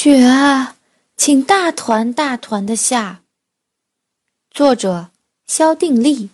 [0.00, 0.76] 雪啊，
[1.16, 3.24] 请大团大团的下。
[4.48, 5.10] 作者：
[5.44, 6.30] 肖定力。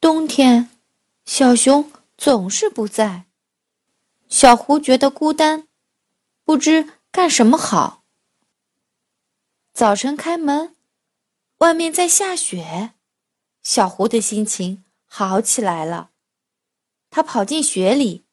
[0.00, 0.70] 冬天，
[1.24, 3.24] 小熊总是不在，
[4.28, 5.66] 小狐觉得孤单，
[6.44, 8.04] 不知干什么好。
[9.74, 10.76] 早晨开门，
[11.58, 12.92] 外面在下雪，
[13.64, 16.10] 小狐的心情好起来了。
[17.10, 18.24] 他跑进雪里，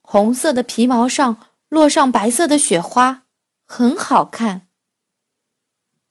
[0.00, 1.45] 红色的皮毛上。
[1.68, 3.24] 落上白色的雪花，
[3.64, 4.68] 很好看。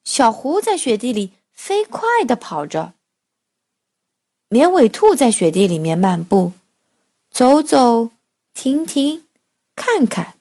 [0.04, 2.94] 小狐在雪地里飞快地跑着。
[4.50, 6.54] 绵尾兔在雪地里面漫步，
[7.32, 8.12] 走走
[8.54, 9.26] 停停，
[9.76, 10.38] 看看。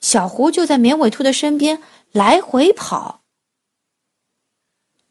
[0.00, 3.22] 小狐就在绵尾兔的身边来回跑。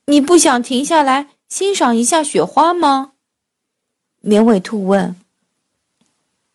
[0.05, 3.13] 你不想停下来欣赏一下雪花吗？
[4.21, 5.15] 绵尾兔问。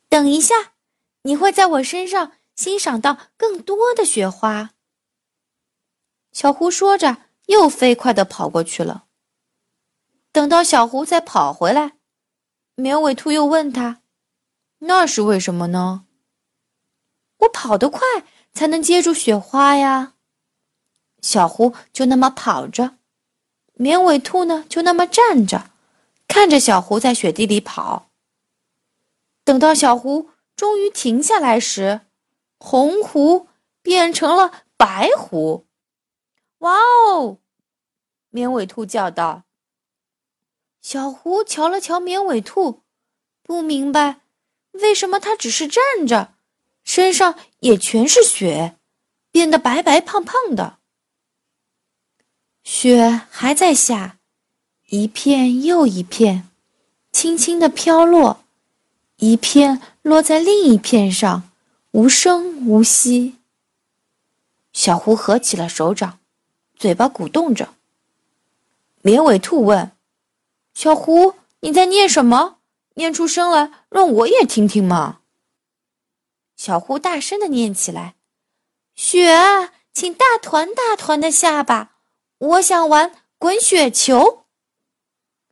[0.09, 0.74] 等一下。
[1.25, 4.75] 你会在我身上欣赏到更多的雪花。
[6.33, 9.07] 小狐说着，又飞快地跑过去了。
[10.33, 11.93] 等到小狐再跑回来，
[12.75, 14.03] 绵尾兔又问他
[14.81, 16.05] ：“那是为什么呢
[17.39, 18.01] ？”“我跑得快，
[18.53, 20.15] 才能接住雪花呀。”
[21.23, 22.99] 小狐就那么跑着，
[23.75, 25.71] 绵尾兔呢就那么站着，
[26.29, 28.11] 看着小狐在雪地里跑。
[29.43, 30.34] 等到小狐。
[30.57, 32.03] 终于停下来时，
[32.59, 33.49] 红狐
[33.83, 35.67] 变成了白狐。
[36.59, 37.39] 哇哦！
[38.31, 39.45] 绵尾兔叫道。
[40.81, 42.83] 小狐瞧了瞧绵尾兔，
[43.43, 44.21] 不明白
[44.73, 46.35] 为什么它只是站着，
[46.85, 48.77] 身上也全是雪，
[49.31, 50.79] 变得白白胖胖的。
[52.63, 54.19] 雪还在下，
[54.89, 56.49] 一片又一片，
[57.13, 58.45] 轻轻地飘落。
[59.17, 61.51] 一片落在另一片上，
[61.93, 63.37] 无声无息。
[64.75, 66.19] 小狐合起了手掌，
[66.77, 67.73] 嘴巴鼓动着。
[69.01, 69.93] 绵尾兔问
[70.75, 72.59] ：“小狐，你在念什么？
[72.97, 75.21] 念出声来，让我也听听嘛。”
[76.55, 78.15] 小狐大声的念起来
[78.95, 81.97] ：“雪，请大团大团的下吧，
[82.37, 84.45] 我想玩滚雪球。”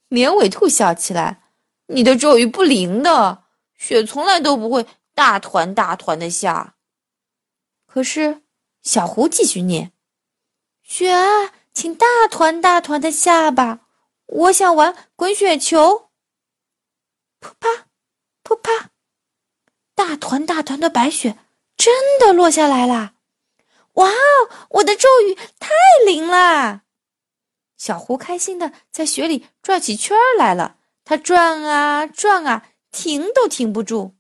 [0.09, 1.41] 绵尾兔笑起来
[1.89, 3.42] ：“你的咒语不灵的。”
[3.83, 6.77] 雪从来都不会大团大团的下。
[7.85, 8.43] 可是
[8.81, 9.91] 小狐继续念
[10.85, 13.81] ：“雪啊，请大团大团的下吧，
[14.27, 16.11] 我想玩滚雪球。”
[17.43, 17.89] 噗啪，
[18.45, 18.91] 噗啪，
[19.97, 21.37] 大团大团的白雪
[21.77, 23.15] 真的落下来啦！
[23.95, 24.15] 哇哦，
[24.71, 25.71] 我的咒语太
[26.07, 26.83] 灵了！
[27.77, 32.69] 小狐开心的在雪里转起圈来了，它转啊转啊。
[32.93, 34.15] 停都停不住。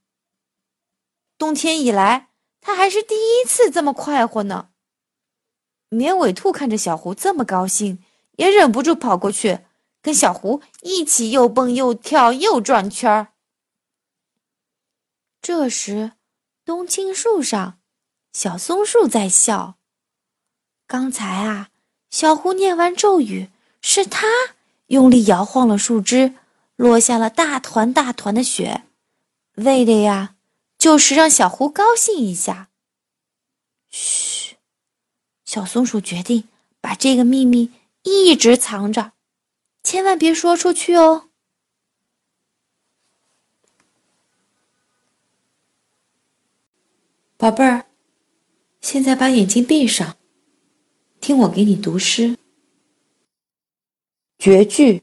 [1.38, 4.71] 冬天以来，他还是第一次这么快活呢。
[5.91, 8.03] 绵尾兔看着小狐这么高兴，
[8.38, 9.60] 也忍不住跑过去，
[10.00, 13.28] 跟小狐一起又蹦又跳又转圈儿。
[15.43, 16.12] 这时，
[16.65, 17.78] 冬青树上，
[18.33, 19.77] 小松树在笑。
[20.87, 21.71] 刚才啊，
[22.10, 23.50] 小狐念完咒语，
[23.83, 24.27] 是他
[24.87, 26.34] 用力摇晃了树枝。
[26.77, 28.84] 落下了大团大团的雪，
[29.55, 30.37] 为的呀，
[30.78, 32.71] 就是让小狐高兴一下。
[33.88, 34.56] 嘘，
[35.44, 36.49] 小松鼠决定
[36.81, 37.71] 把这个秘密
[38.03, 39.12] 一直藏着，
[39.83, 41.28] 千万别说出去哦。
[47.37, 47.87] 宝贝儿，
[48.81, 50.16] 现在把眼睛闭上，
[51.21, 52.39] 听我给你读诗。
[54.39, 55.03] 绝句。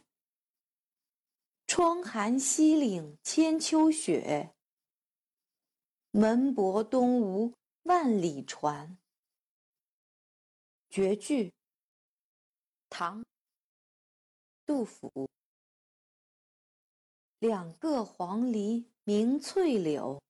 [1.73, 4.53] 窗含西岭千秋雪，
[6.11, 7.53] 门泊东吴
[7.83, 8.97] 万里船。
[10.89, 11.53] 绝句，
[12.89, 13.21] 唐·
[14.65, 15.29] 杜甫。
[17.39, 20.21] 两个黄鹂鸣翠柳，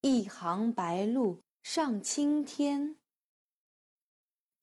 [0.00, 2.96] 一行白鹭上青天。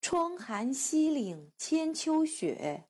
[0.01, 2.89] 窗含西岭千秋雪，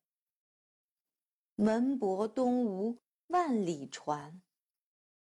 [1.61, 2.97] 门泊东吴
[3.27, 4.41] 万里船。